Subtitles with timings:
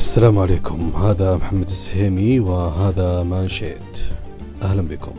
[0.00, 0.92] السلام عليكم.
[0.96, 3.98] هذا محمد السهيمي وهذا مانشيت.
[4.62, 5.12] أهلا بكم.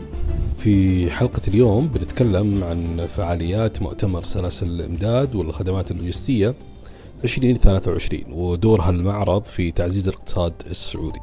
[0.58, 6.54] في حلقة اليوم بنتكلم عن فعاليات مؤتمر سلاسل الإمداد والخدمات اللوجستية
[7.24, 11.20] 2023 ودور هالمعرض في تعزيز الاقتصاد السعودي.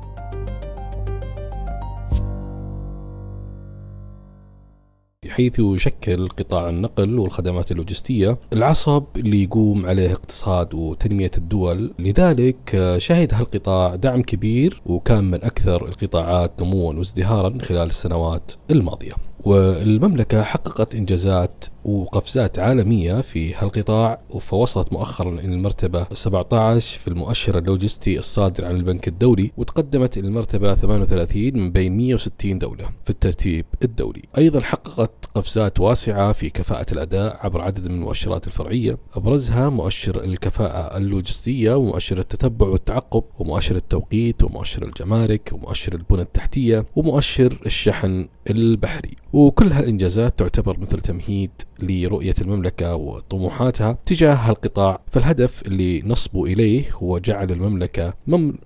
[5.40, 8.38] حيث يشكل قطاع النقل والخدمات اللوجستية.
[8.54, 11.94] العصب اللي يقوم عليه اقتصاد وتنمية الدول.
[12.00, 19.14] لذلك شهد هالقطاع دعم كبير وكان من أكثر القطاعات نموا وازدهارا خلال السنوات الماضية.
[19.44, 28.20] والمملكة حققت إنجازات وقفزات عالمية في هالقطاع فوصلت مؤخرا إلى المرتبة 17 في المؤشر اللوجستي
[28.20, 34.22] الصادر عن البنك الدولي وتقدمت إلى المرتبة 38 من بين 160 دولة في الترتيب الدولي.
[34.38, 38.98] أيضا حققت قفزات واسعة في كفاءة الأداء عبر عدد من المؤشرات الفرعية.
[39.14, 47.60] أبرزها مؤشر الكفاءة اللوجستية ومؤشر التتبع والتعقب ومؤشر التوقيت ومؤشر الجمارك ومؤشر البنى التحتية ومؤشر
[47.66, 49.12] الشحن البحري.
[49.34, 51.52] وكل هالإنجازات تعتبر مثل تمهيد
[51.84, 55.02] لرؤية المملكة وطموحاتها تجاه هالقطاع.
[55.08, 58.14] فالهدف اللي نصبوا إليه هو جعل المملكة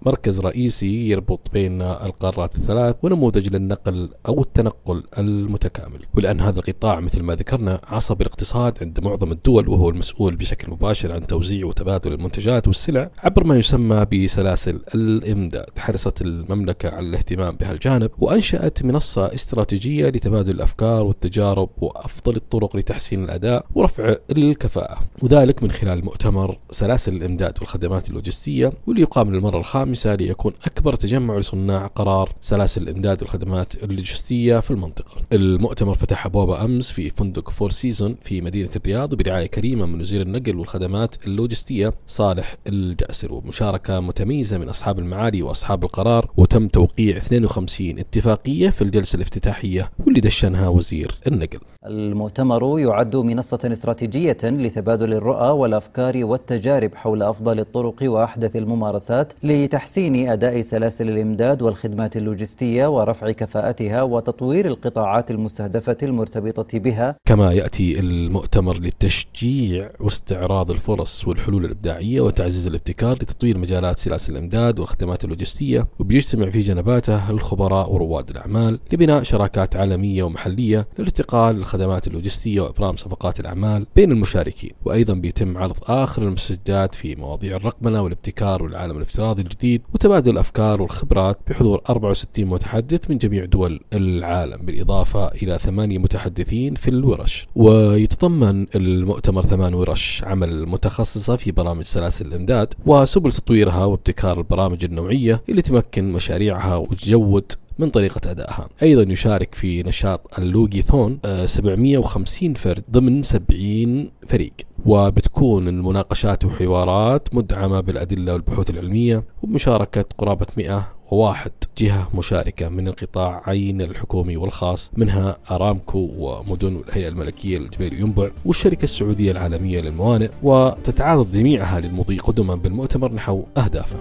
[0.06, 6.00] مركز رئيسي يربط بين القارات الثلاث ونموذج للنقل أو التنقل المتكامل.
[6.16, 11.12] ولأن هذا القطاع مثل ما ذكرنا عصب الاقتصاد عند معظم الدول وهو المسؤول بشكل مباشر
[11.12, 15.70] عن توزيع وتبادل المنتجات والسلع عبر ما يسمى بسلاسل الإمداد.
[15.78, 23.66] حرصت المملكة على الاهتمام بهالجانب وأنشأت منصة استراتيجية لتبادل الأفكار والتجارب وأفضل الطرق لتحسين الأداء
[23.76, 30.54] ورفع الكفاءة وذلك من خلال مؤتمر سلاسل الإمداد والخدمات اللوجستية واللي يقام للمرة الخامسة ليكون
[30.66, 35.18] أكبر تجمع لصناع قرار سلاسل الإمداد والخدمات اللوجستية في المنطقة.
[35.34, 40.22] المؤتمر فتح أبوابه أمس في فندق Four Seasons في مدينة الرياض برعاية كريمة من وزير
[40.22, 43.34] النقل والخدمات اللوجستية صالح الجاسر.
[43.34, 50.20] ومشاركة متميزة من أصحاب المعالي وأصحاب القرار وتم توقيع 52 اتفاقية في الجلسة الافتتاحية واللي
[50.20, 51.60] دشنها وزير النقل.
[51.86, 60.62] المؤتمر يعد منصة استراتيجية لتبادل الرؤى والأفكار والتجارب حول أفضل الطرق وأحدث الممارسات لتحسين أداء
[60.62, 67.16] سلاسل الإمداد والخدمات اللوجستية ورفع كفاءتها وتطوير القطاعات المستهدفة المرتبطة بها.
[67.26, 75.24] كما يأتي المؤتمر للتشجيع واستعراض الفرص والحلول الإبداعية وتعزيز الابتكار لتطوير مجالات سلاسل الإمداد والخدمات
[75.24, 82.98] اللوجستية وبيجتمع في جنباته الخبراء ورواد الأعمال لبناء شراكات عالمية ومحلية للارتقاء للخدمات اللوجستية وإبرام
[82.98, 89.42] صفقات الأعمال بين المشاركين وأيضا بيتم عرض آخر المستجدات في مواضيع الرقمنة والابتكار والعالم الافتراضي
[89.42, 96.76] الجديد وتبادل الأفكار والخبرات بحضور 64 متحدث من جميع دول العالم بالإضافة إلى ثمانية متحدثين
[96.76, 97.48] في الورش.
[97.56, 105.42] ويتضمن المؤتمر ثمان ورش عمل متخصصة في برامج سلاسل الإمداد وسبل تطويرها وابتكار البرامج النوعية
[105.50, 108.70] اللي تمكن مشاريعها وتجود من طريقة أدائها.
[108.84, 114.54] أيضا يشارك في نشاط اللوجي ثون 750 فرد ضمن 70 فريق.
[114.86, 124.38] وبتكون المناقشات وحوارات مدعمة بالأدلة والبحوث العلمية وبمشاركة قرابة 101 جهة مشاركة من القطاعين الحكومي
[124.38, 130.30] والخاص منها أرامكو ومدن الهيئة الملكية للجبيل ينبع والشركة السعودية العالمية للموانئ.
[130.44, 133.98] وتتعاضد جميعها للمضي قدما بالمؤتمر نحو أهدافه.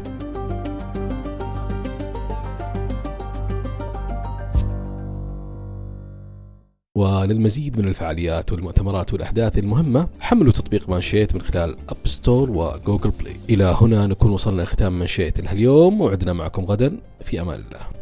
[6.99, 13.11] وللمزيد من الفعاليات والمؤتمرات والأحداث المهمة حملوا تطبيق مانشيت من خلال App Store و Google
[13.11, 18.02] Play إلى هنا نكون وصلنا ختام مانشيت اليوم وعدنا معكم غدا في أمان الله.